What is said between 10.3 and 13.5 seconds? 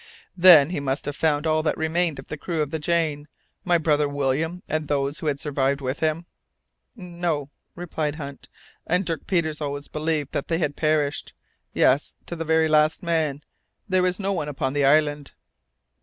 that they had perished yes, to the very last man.